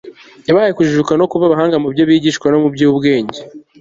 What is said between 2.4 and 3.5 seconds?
no mu by'ubwenge